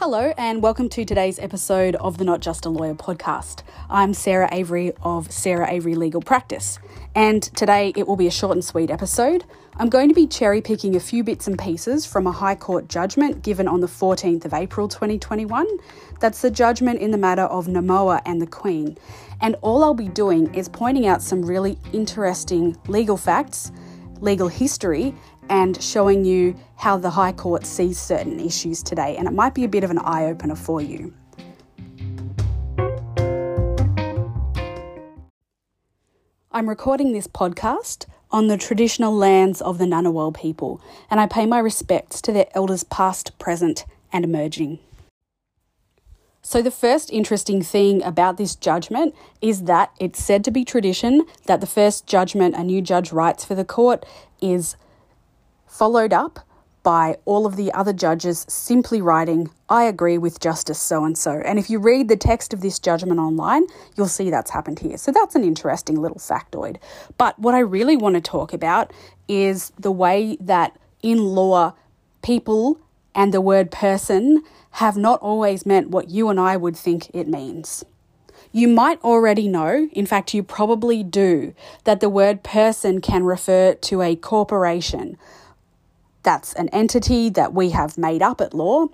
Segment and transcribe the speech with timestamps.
[0.00, 3.62] Hello, and welcome to today's episode of the Not Just a Lawyer podcast.
[3.90, 6.78] I'm Sarah Avery of Sarah Avery Legal Practice,
[7.14, 9.44] and today it will be a short and sweet episode.
[9.76, 12.88] I'm going to be cherry picking a few bits and pieces from a High Court
[12.88, 15.66] judgment given on the 14th of April 2021.
[16.18, 18.96] That's the judgment in the matter of Namoa and the Queen.
[19.42, 23.70] And all I'll be doing is pointing out some really interesting legal facts,
[24.22, 25.14] legal history,
[25.50, 29.64] and showing you how the High Court sees certain issues today, and it might be
[29.64, 31.12] a bit of an eye opener for you.
[36.52, 41.46] I'm recording this podcast on the traditional lands of the Ngunnawal people, and I pay
[41.46, 44.78] my respects to their elders past, present, and emerging.
[46.42, 51.26] So, the first interesting thing about this judgment is that it's said to be tradition
[51.46, 54.06] that the first judgment a new judge writes for the court
[54.40, 54.76] is
[55.70, 56.40] followed up
[56.82, 61.42] by all of the other judges simply writing, I agree with Justice so and so.
[61.44, 63.64] And if you read the text of this judgment online,
[63.96, 64.96] you'll see that's happened here.
[64.96, 66.78] So that's an interesting little factoid.
[67.18, 68.92] But what I really want to talk about
[69.28, 71.74] is the way that in law,
[72.22, 72.80] people
[73.14, 77.28] and the word person have not always meant what you and I would think it
[77.28, 77.84] means.
[78.52, 81.54] You might already know, in fact, you probably do,
[81.84, 85.16] that the word person can refer to a corporation,
[86.22, 88.86] that's an entity that we have made up at law.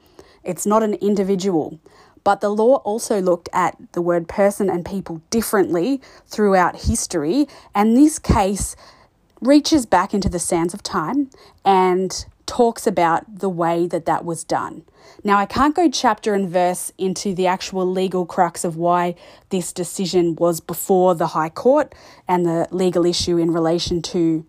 [0.45, 1.79] It's not an individual.
[2.25, 7.47] But the law also looked at the word person and people differently throughout history.
[7.75, 8.75] And this case
[9.41, 11.31] reaches back into the sands of time
[11.65, 14.85] and talks about the way that that was done.
[15.23, 19.15] Now, I can't go chapter and verse into the actual legal crux of why
[19.51, 21.95] this decision was before the High Court
[22.27, 24.45] and the legal issue in relation to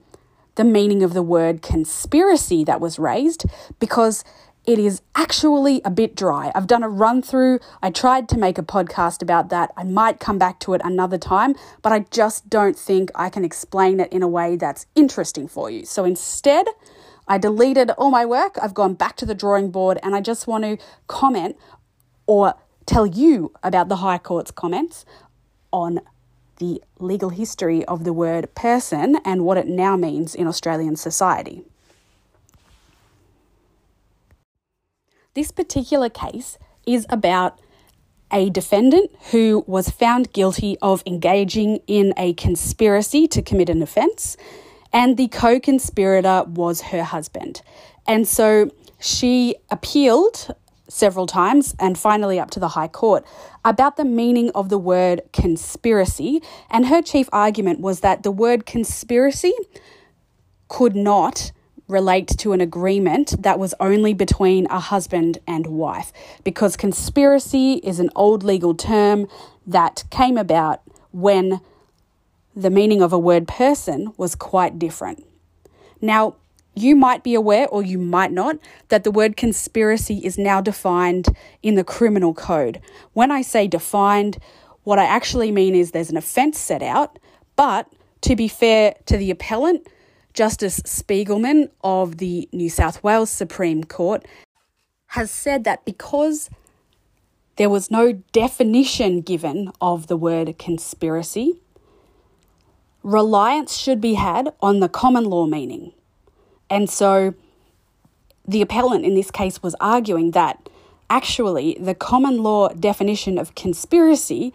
[0.57, 3.45] the meaning of the word conspiracy that was raised
[3.79, 4.23] because
[4.65, 6.51] it is actually a bit dry.
[6.53, 7.59] I've done a run through.
[7.81, 9.71] I tried to make a podcast about that.
[9.77, 13.45] I might come back to it another time, but I just don't think I can
[13.45, 15.85] explain it in a way that's interesting for you.
[15.85, 16.67] So instead,
[17.29, 18.57] I deleted all my work.
[18.61, 20.77] I've gone back to the drawing board and I just want to
[21.07, 21.55] comment
[22.25, 22.55] or
[22.85, 25.05] tell you about the High Court's comments
[25.71, 26.01] on
[26.57, 31.63] the legal history of the word person and what it now means in Australian society.
[35.33, 37.59] This particular case is about
[38.31, 44.35] a defendant who was found guilty of engaging in a conspiracy to commit an offence,
[44.91, 47.61] and the co conspirator was her husband.
[48.07, 50.55] And so she appealed
[50.89, 53.25] several times and finally up to the High Court
[53.65, 56.41] about the meaning of the word conspiracy.
[56.69, 59.53] And her chief argument was that the word conspiracy
[60.67, 61.51] could not
[61.87, 66.11] relate to an agreement that was only between a husband and wife
[66.43, 69.27] because conspiracy is an old legal term
[69.65, 70.81] that came about
[71.11, 71.61] when
[72.55, 75.25] the meaning of a word person was quite different.
[76.01, 76.35] Now,
[76.77, 78.57] you might be aware, or you might not,
[78.89, 81.27] that the word conspiracy is now defined
[81.63, 82.79] in the criminal code.
[83.13, 84.37] When I say defined,
[84.83, 87.19] what I actually mean is there's an offence set out,
[87.55, 89.87] but to be fair to the appellant,
[90.33, 94.25] Justice Spigelman of the New South Wales Supreme Court
[95.07, 96.49] has said that because
[97.55, 101.59] there was no definition given of the word conspiracy,
[103.01, 105.93] reliance should be had on the common law meaning.
[106.69, 107.33] And so
[108.47, 110.69] the appellant in this case was arguing that
[111.09, 114.53] actually the common law definition of conspiracy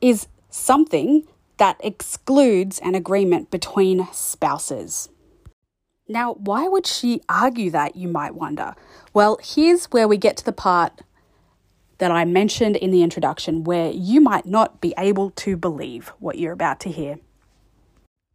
[0.00, 1.26] is something
[1.58, 5.08] that excludes an agreement between spouses.
[6.08, 8.74] Now, why would she argue that, you might wonder?
[9.12, 11.02] Well, here's where we get to the part
[11.98, 16.38] that I mentioned in the introduction where you might not be able to believe what
[16.38, 17.18] you're about to hear.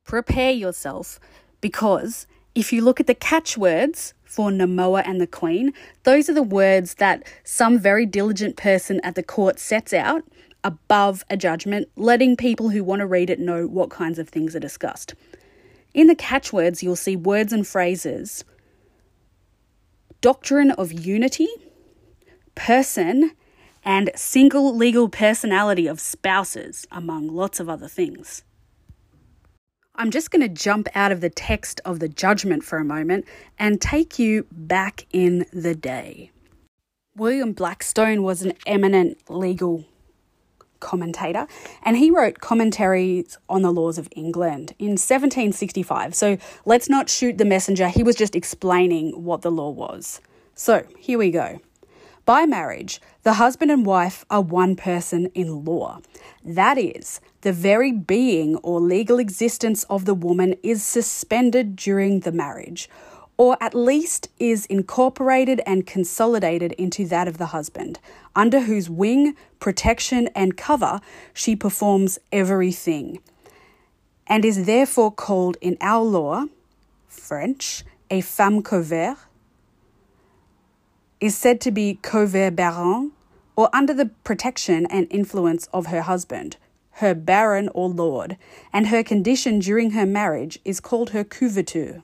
[0.06, 1.20] Prepare yourself
[1.62, 5.74] because if you look at the catchwords for Namoa and the Queen,
[6.04, 10.24] those are the words that some very diligent person at the court sets out
[10.64, 14.56] above a judgment, letting people who want to read it know what kinds of things
[14.56, 15.14] are discussed.
[15.94, 18.44] In the catchwords, you'll see words and phrases
[20.22, 21.48] doctrine of unity,
[22.56, 23.32] person,
[23.84, 28.44] and single legal personality of spouses, among lots of other things.
[29.98, 33.26] I'm just going to jump out of the text of the judgment for a moment
[33.58, 36.32] and take you back in the day.
[37.16, 39.86] William Blackstone was an eminent legal
[40.82, 41.48] commentator
[41.82, 46.14] and he wrote commentaries on the laws of England in 1765.
[46.14, 50.20] So let's not shoot the messenger, he was just explaining what the law was.
[50.56, 51.60] So here we go.
[52.26, 56.00] By marriage, the husband and wife are one person in law.
[56.44, 62.32] That is, the very being or legal existence of the woman is suspended during the
[62.32, 62.90] marriage,
[63.38, 68.00] or at least is incorporated and consolidated into that of the husband,
[68.36, 71.02] under whose wing, protection, and cover
[71.32, 73.20] she performs everything,
[74.26, 76.46] and is therefore called in our law,
[77.08, 79.18] French, a femme couverte
[81.26, 83.12] is said to be couvert baron,
[83.56, 86.58] or under the protection and influence of her husband,
[86.92, 88.38] her baron or lord,
[88.72, 92.04] and her condition during her marriage is called her couverture.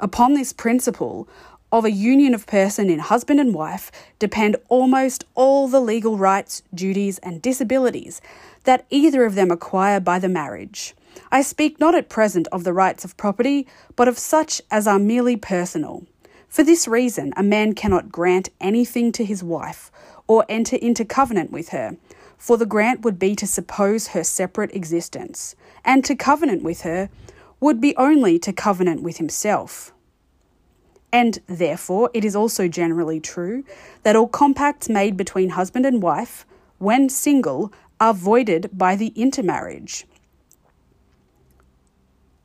[0.00, 1.28] Upon this principle
[1.70, 6.62] of a union of person in husband and wife depend almost all the legal rights,
[6.74, 8.22] duties, and disabilities
[8.64, 10.94] that either of them acquire by the marriage.
[11.30, 13.66] I speak not at present of the rights of property,
[13.96, 16.06] but of such as are merely personal.
[16.50, 19.92] For this reason, a man cannot grant anything to his wife
[20.26, 21.96] or enter into covenant with her,
[22.36, 25.54] for the grant would be to suppose her separate existence,
[25.84, 27.08] and to covenant with her
[27.60, 29.92] would be only to covenant with himself.
[31.12, 33.62] And therefore, it is also generally true
[34.02, 36.44] that all compacts made between husband and wife,
[36.78, 40.04] when single, are voided by the intermarriage.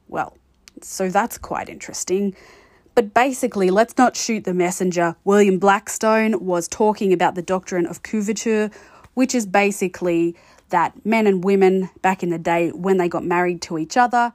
[0.08, 0.38] Well,
[0.82, 2.36] so that's quite interesting.
[2.96, 5.18] But basically, let's not shoot the messenger.
[5.26, 8.74] William Blackstone was talking about the doctrine of couverture,
[9.16, 10.34] which is basically
[10.70, 14.32] that men and women back in the day, when they got married to each other,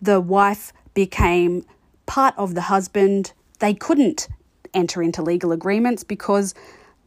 [0.00, 1.66] the wife became
[2.06, 3.34] part of the husband.
[3.58, 4.28] They couldn't
[4.72, 6.54] enter into legal agreements because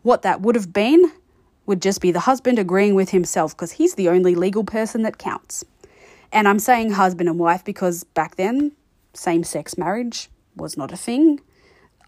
[0.04, 1.12] what that would have been
[1.66, 5.18] would just be the husband agreeing with himself because he's the only legal person that
[5.18, 5.66] counts.
[6.32, 8.74] And I'm saying husband and wife because back then,
[9.14, 11.40] same sex marriage was not a thing.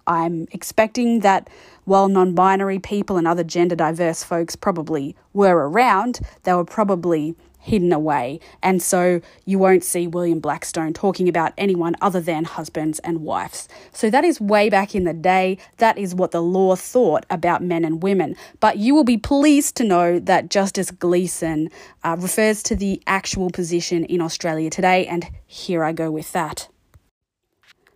[0.06, 1.50] I'm expecting that
[1.86, 7.36] while non binary people and other gender diverse folks probably were around, they were probably
[7.64, 8.42] hidden away.
[8.62, 13.70] And so you won't see William Blackstone talking about anyone other than husbands and wives.
[13.94, 15.58] So that is way back in the day.
[15.78, 18.36] That is what the law thought about men and women.
[18.60, 21.70] But you will be pleased to know that Justice Gleeson
[22.04, 25.08] uh, refers to the actual position in Australia today.
[25.08, 26.68] And here I go with that.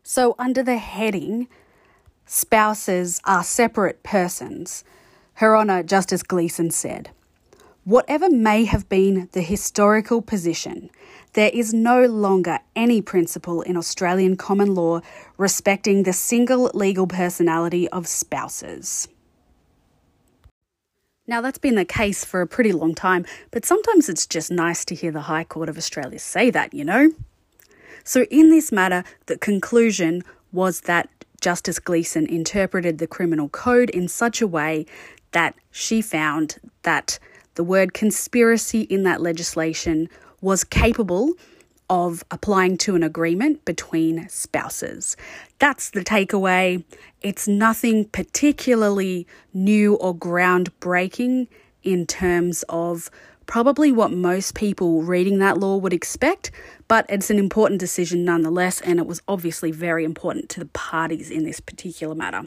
[0.09, 1.49] So, under the heading,
[2.25, 4.85] spouses are separate persons,
[5.33, 7.09] Her Honour Justice Gleeson said,
[7.83, 10.89] Whatever may have been the historical position,
[11.33, 15.01] there is no longer any principle in Australian common law
[15.35, 19.09] respecting the single legal personality of spouses.
[21.27, 24.85] Now, that's been the case for a pretty long time, but sometimes it's just nice
[24.85, 27.11] to hear the High Court of Australia say that, you know?
[28.07, 30.23] So, in this matter, the conclusion
[30.53, 31.09] was that
[31.41, 34.85] Justice Gleeson interpreted the criminal code in such a way
[35.33, 37.19] that she found that
[37.55, 40.07] the word conspiracy in that legislation
[40.39, 41.33] was capable
[41.89, 45.17] of applying to an agreement between spouses.
[45.59, 46.85] That's the takeaway.
[47.21, 51.49] It's nothing particularly new or groundbreaking
[51.83, 53.11] in terms of
[53.47, 56.51] probably what most people reading that law would expect,
[56.87, 61.31] but it's an important decision nonetheless, and it was obviously very important to the parties
[61.31, 62.43] in this particular matter.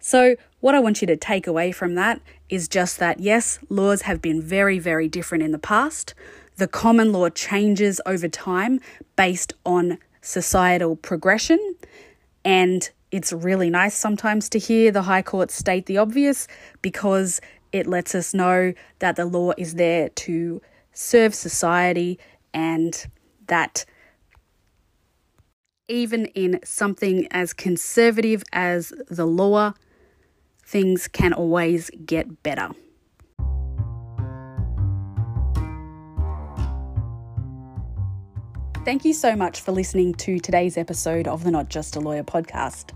[0.00, 4.02] So, what I want you to take away from that is just that yes, laws
[4.02, 6.14] have been very, very different in the past.
[6.56, 8.80] The common law changes over time
[9.16, 11.76] based on societal progression,
[12.44, 16.46] and it's really nice sometimes to hear the High Court state the obvious
[16.82, 17.40] because
[17.72, 20.60] it lets us know that the law is there to
[20.92, 22.18] serve society
[22.52, 23.06] and
[23.46, 23.84] that
[25.88, 29.72] even in something as conservative as the law,
[30.64, 32.70] things can always get better.
[38.84, 42.24] Thank you so much for listening to today's episode of the Not Just a Lawyer
[42.24, 42.92] podcast.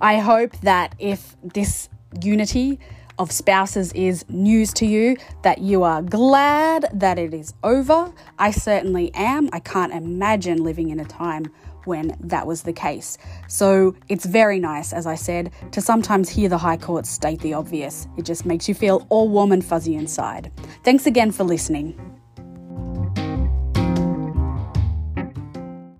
[0.00, 1.90] I hope that if this
[2.22, 2.80] unity
[3.20, 8.12] of spouses is news to you, that you are glad that it is over.
[8.38, 9.50] I certainly am.
[9.52, 11.52] I can't imagine living in a time
[11.84, 13.18] when that was the case.
[13.46, 17.52] So it's very nice, as I said, to sometimes hear the High Court state the
[17.52, 18.08] obvious.
[18.16, 20.50] It just makes you feel all warm and fuzzy inside.
[20.82, 22.19] Thanks again for listening.